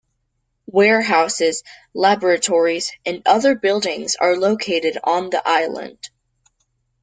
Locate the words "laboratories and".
1.93-3.21